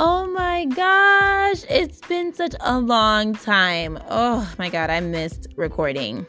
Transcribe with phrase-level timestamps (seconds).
[0.00, 3.96] Oh my gosh, it's been such a long time.
[4.10, 6.26] Oh my god, I missed recording.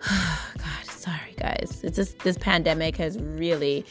[0.08, 1.80] god, sorry guys.
[1.82, 3.84] It's just this pandemic has really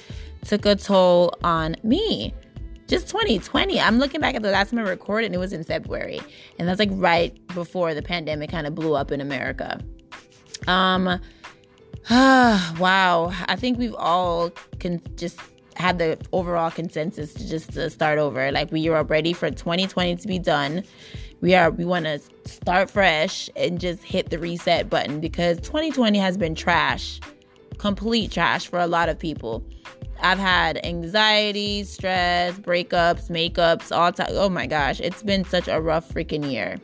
[0.45, 2.33] took a toll on me.
[2.87, 3.81] Just 2020.
[3.81, 6.21] I'm looking back at the last time I recorded and it was in February.
[6.57, 9.77] And that's like right before the pandemic kind of blew up in America.
[10.67, 11.19] Um
[12.09, 13.33] wow.
[13.47, 15.37] I think we've all can just
[15.75, 18.51] had the overall consensus to just to start over.
[18.51, 20.83] Like we are ready for 2020 to be done.
[21.41, 26.17] We are we want to start fresh and just hit the reset button because 2020
[26.19, 27.19] has been trash.
[27.77, 29.63] Complete trash for a lot of people.
[30.21, 34.27] I've had anxiety, stress, breakups, makeups, all time.
[34.31, 36.77] Oh my gosh, it's been such a rough freaking year.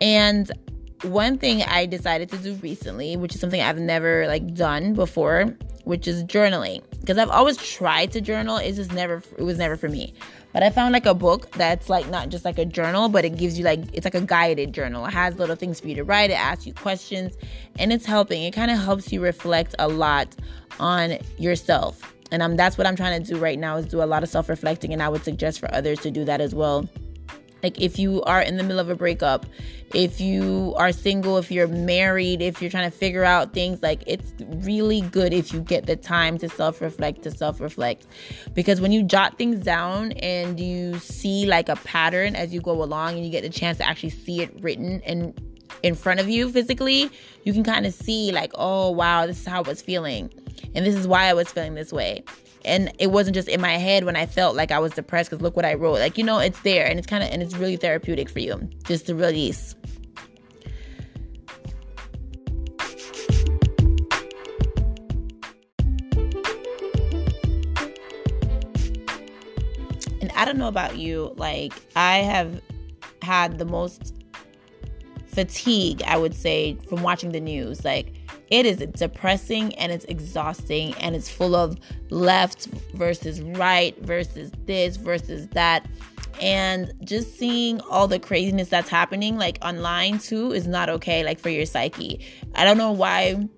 [0.00, 0.52] And
[1.04, 5.56] one thing I decided to do recently, which is something I've never like done before,
[5.84, 6.82] which is journaling.
[7.00, 10.14] Because I've always tried to journal, it's just never it was never for me.
[10.52, 13.36] But I found like a book that's like not just like a journal, but it
[13.36, 15.04] gives you like it's like a guided journal.
[15.06, 17.36] It has little things for you to write, it asks you questions,
[17.78, 18.42] and it's helping.
[18.42, 20.34] It kind of helps you reflect a lot
[20.80, 22.14] on yourself.
[22.30, 24.28] And um, that's what I'm trying to do right now is do a lot of
[24.28, 26.88] self-reflecting, and I would suggest for others to do that as well.
[27.64, 29.46] Like if you are in the middle of a breakup,
[29.94, 34.02] if you are single, if you're married, if you're trying to figure out things, like
[34.06, 34.34] it's
[34.66, 38.06] really good if you get the time to self reflect, to self reflect.
[38.52, 42.82] Because when you jot things down and you see like a pattern as you go
[42.82, 45.32] along and you get the chance to actually see it written and
[45.82, 47.10] in front of you physically,
[47.44, 50.30] you can kind of see like, oh wow, this is how I was feeling.
[50.74, 52.24] And this is why I was feeling this way
[52.64, 55.42] and it wasn't just in my head when I felt like I was depressed because
[55.42, 55.98] look what I wrote.
[55.98, 58.68] Like, you know, it's there and it's kind of, and it's really therapeutic for you
[58.84, 59.74] just to release.
[70.20, 72.62] And I don't know about you, like, I have
[73.20, 74.14] had the most
[75.26, 77.84] fatigue, I would say, from watching the news.
[77.84, 78.14] Like,
[78.54, 81.76] it is depressing and it's exhausting and it's full of
[82.10, 85.84] left versus right versus this versus that.
[86.40, 91.40] And just seeing all the craziness that's happening like online too is not okay like
[91.40, 92.24] for your psyche.
[92.54, 93.48] I don't know why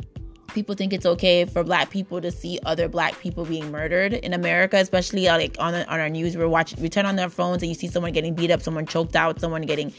[0.57, 4.33] people think it's okay for black people to see other black people being murdered in
[4.33, 6.37] America, especially uh, like on on our news.
[6.37, 8.87] We're watching, we turn on their phones and you see someone getting beat up, someone
[8.87, 9.93] choked out, someone getting,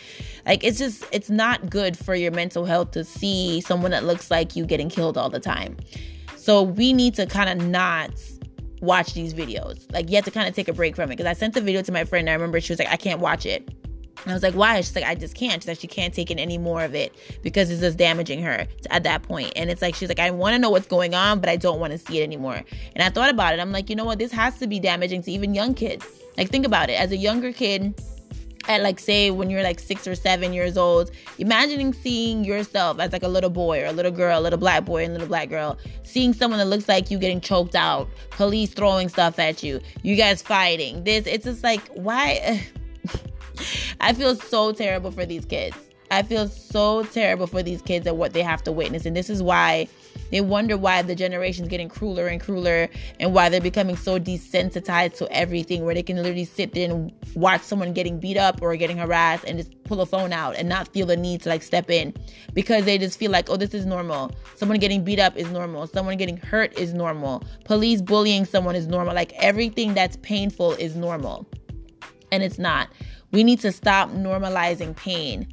[0.46, 4.30] like it's just it's not good for your mental health to see someone that looks
[4.30, 5.78] like you getting killed all the time.
[6.36, 8.12] So we need to kind of not
[8.82, 9.92] watch these videos.
[9.92, 11.18] Like you have to kind of take a break from it.
[11.18, 12.28] Because I sent the video to my friend.
[12.28, 13.70] And I remember she was like, I can't watch it.
[14.28, 14.76] And I was like, why?
[14.82, 15.64] She's like, I just can't.
[15.64, 18.68] She's like, she can't take in any more of it because it's just damaging her
[18.90, 19.54] at that point.
[19.56, 21.80] And it's like, she's like, I want to know what's going on, but I don't
[21.80, 22.62] want to see it anymore.
[22.94, 23.62] And I thought about it.
[23.62, 24.20] I'm like, you know what?
[24.20, 26.06] This has to be damaging to even young kids.
[26.38, 27.00] Like, think about it.
[27.00, 27.94] As a younger kid,
[28.68, 33.14] at like say when you're like six or seven years old imagining seeing yourself as
[33.14, 35.28] like a little boy or a little girl a little black boy and a little
[35.30, 39.64] black girl seeing someone that looks like you getting choked out police throwing stuff at
[39.64, 42.62] you you guys fighting this it's just like why
[44.00, 45.76] I feel so terrible for these kids.
[46.10, 49.06] I feel so terrible for these kids and what they have to witness.
[49.06, 49.90] And this is why
[50.32, 55.18] they wonder why the generation's getting crueler and crueler and why they're becoming so desensitized
[55.18, 58.76] to everything where they can literally sit there and watch someone getting beat up or
[58.78, 61.64] getting harassed and just pull a phone out and not feel the need to like
[61.64, 62.14] step in
[62.54, 64.32] because they just feel like, oh, this is normal.
[64.56, 65.88] Someone getting beat up is normal.
[65.88, 67.44] Someone getting hurt is normal.
[67.66, 69.14] Police bullying someone is normal.
[69.14, 71.46] Like everything that's painful is normal.
[72.32, 72.90] And it's not.
[73.38, 75.48] We need to stop normalizing pain.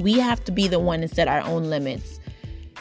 [0.00, 2.18] We have to be the one to set our own limits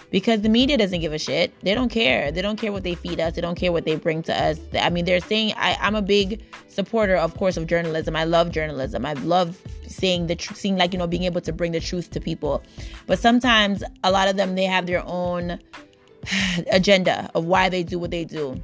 [0.09, 1.53] because the media doesn't give a shit.
[1.61, 2.31] They don't care.
[2.31, 3.35] They don't care what they feed us.
[3.35, 4.57] They don't care what they bring to us.
[4.73, 8.15] I mean, they're saying I, am a big supporter, of course, of journalism.
[8.15, 9.06] I love journalism.
[9.06, 9.56] I love
[9.89, 12.63] seeing the truth, seeing like you know being able to bring the truth to people.
[13.07, 15.59] But sometimes a lot of them they have their own
[16.71, 18.62] agenda of why they do what they do.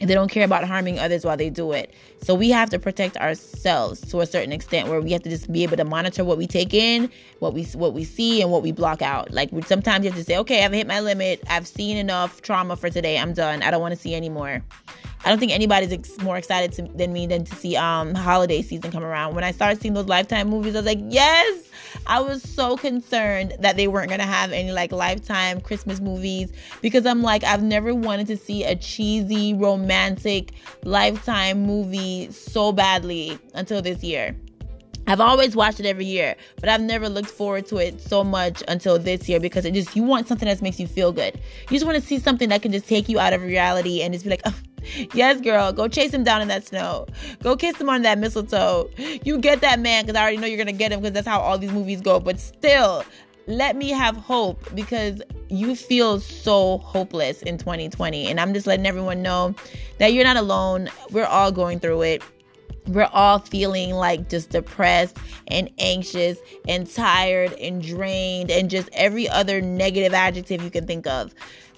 [0.00, 1.94] And they don't care about harming others while they do it.
[2.22, 5.52] So we have to protect ourselves to a certain extent where we have to just
[5.52, 7.08] be able to monitor what we take in,
[7.38, 9.30] what we what we see and what we block out.
[9.30, 11.40] Like sometimes you have to say, "Okay, I've hit my limit.
[11.48, 13.16] I've seen enough trauma for today.
[13.16, 13.62] I'm done.
[13.62, 14.64] I don't want to see anymore."
[15.24, 18.62] I don't think anybody's ex- more excited to, than me than to see um holiday
[18.62, 19.34] season come around.
[19.34, 21.68] When I started seeing those Lifetime movies, I was like, yes.
[22.06, 27.06] I was so concerned that they weren't gonna have any like Lifetime Christmas movies because
[27.06, 30.52] I'm like, I've never wanted to see a cheesy romantic
[30.84, 34.34] Lifetime movie so badly until this year.
[35.06, 38.62] I've always watched it every year, but I've never looked forward to it so much
[38.68, 41.40] until this year because it just you want something that makes you feel good.
[41.68, 44.12] You just want to see something that can just take you out of reality and
[44.14, 44.54] just be like, oh,
[45.14, 47.06] yes, girl, go chase him down in that snow.
[47.42, 48.90] Go kiss him on that mistletoe.
[49.24, 51.40] You get that man because I already know you're gonna get him because that's how
[51.40, 52.20] all these movies go.
[52.20, 53.04] But still,
[53.46, 58.86] let me have hope because you feel so hopeless in 2020, and I'm just letting
[58.86, 59.54] everyone know
[59.98, 60.88] that you're not alone.
[61.10, 62.22] We're all going through it
[62.88, 65.16] we're all feeling like just depressed
[65.48, 71.06] and anxious and tired and drained and just every other negative adjective you can think
[71.06, 71.34] of.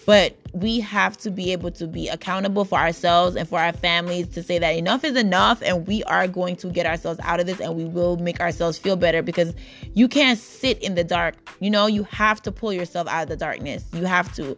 [0.07, 4.29] But we have to be able to be accountable for ourselves and for our families
[4.29, 7.47] to say that enough is enough and we are going to get ourselves out of
[7.47, 9.55] this and we will make ourselves feel better because
[9.95, 11.35] you can't sit in the dark.
[11.61, 13.85] You know, you have to pull yourself out of the darkness.
[13.93, 14.57] You have to.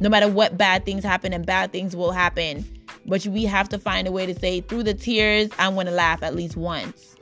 [0.00, 2.64] No matter what bad things happen, and bad things will happen
[3.08, 5.92] but we have to find a way to say, through the tears, I'm going to
[5.92, 7.16] laugh at least once.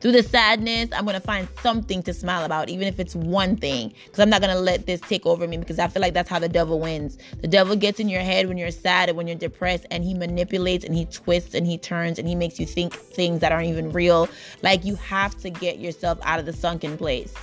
[0.00, 3.56] Through the sadness, I'm going to find something to smile about, even if it's one
[3.56, 3.92] thing.
[4.04, 6.30] Because I'm not going to let this take over me because I feel like that's
[6.30, 7.18] how the devil wins.
[7.42, 10.14] The devil gets in your head when you're sad and when you're depressed, and he
[10.14, 13.66] manipulates and he twists and he turns and he makes you think things that aren't
[13.66, 14.26] even real.
[14.62, 17.34] Like you have to get yourself out of the sunken place.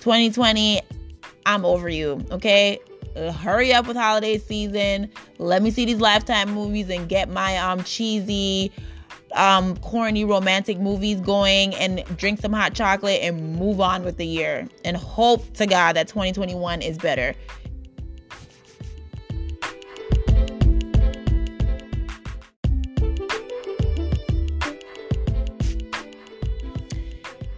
[0.00, 0.80] 2020,
[1.44, 2.78] I'm over you, okay?
[3.16, 5.10] Uh, hurry up with holiday season.
[5.38, 8.72] Let me see these lifetime movies and get my um cheesy
[9.34, 14.26] um corny romantic movies going and drink some hot chocolate and move on with the
[14.26, 17.34] year and hope to God that 2021 is better.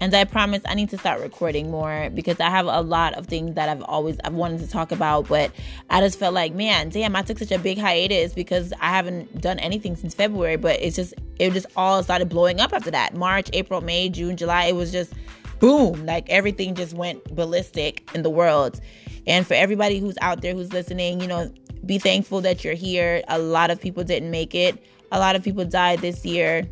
[0.00, 3.26] And I promise I need to start recording more because I have a lot of
[3.26, 5.50] things that I've always I've wanted to talk about, but
[5.88, 9.40] I just felt like, man, damn, I took such a big hiatus because I haven't
[9.40, 13.14] done anything since February, but it's just it just all started blowing up after that.
[13.14, 15.14] March, April, May, June, July, it was just
[15.60, 18.80] boom, like everything just went ballistic in the world.
[19.26, 21.50] And for everybody who's out there who's listening, you know,
[21.86, 23.22] be thankful that you're here.
[23.28, 24.84] A lot of people didn't make it.
[25.10, 26.68] A lot of people died this year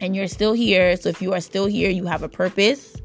[0.00, 0.96] and you're still here.
[0.96, 2.96] So if you are still here, you have a purpose.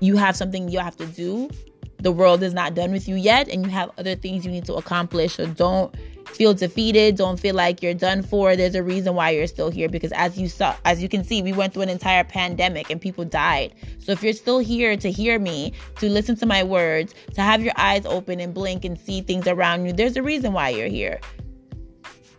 [0.00, 1.50] You have something you have to do.
[1.98, 4.64] The world is not done with you yet, and you have other things you need
[4.64, 5.36] to accomplish.
[5.36, 5.94] So don't
[6.34, 7.16] feel defeated.
[7.16, 8.56] Don't feel like you're done for.
[8.56, 11.42] There's a reason why you're still here because as you saw, as you can see,
[11.42, 13.74] we went through an entire pandemic and people died.
[13.98, 17.62] So if you're still here to hear me, to listen to my words, to have
[17.62, 20.88] your eyes open and blink and see things around you, there's a reason why you're
[20.88, 21.20] here.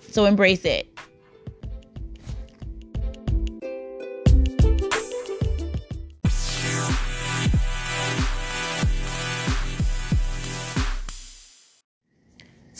[0.10, 0.88] So embrace it.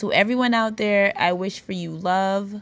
[0.04, 2.60] To everyone out there, I wish for you love,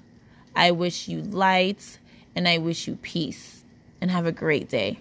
[0.54, 1.98] I wish you light,
[2.36, 3.64] and I wish you peace.
[4.00, 5.00] And have a great day.